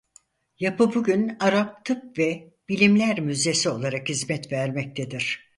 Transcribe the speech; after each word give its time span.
Yapı 0.59 0.93
bugün 0.93 1.37
Arap 1.39 1.85
Tıp 1.85 2.17
ve 2.17 2.53
Bilimler 2.69 3.19
Müzesi 3.19 3.69
olarak 3.69 4.09
hizmet 4.09 4.51
vermektedir. 4.51 5.49